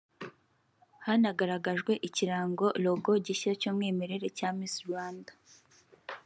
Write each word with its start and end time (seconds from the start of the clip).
Hanagaragajwe 1.05 1.91
ikirango(logo) 2.07 3.11
gishya 3.25 3.51
cy'umwimerere 3.59 4.27
cya 4.37 4.49
Miss 4.57 4.73
Rwanda 4.85 5.31